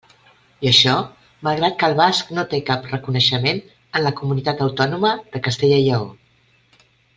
[0.65, 0.93] I això
[1.47, 3.61] malgrat que el basc no té cap reconeixement
[4.01, 6.11] en la comunitat autònoma de Castella i Lleó.